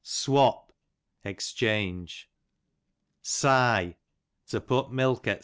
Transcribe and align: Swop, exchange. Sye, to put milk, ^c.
Swop, 0.03 0.71
exchange. 1.23 2.27
Sye, 3.21 3.97
to 4.47 4.59
put 4.59 4.91
milk, 4.91 5.25
^c. 5.25 5.39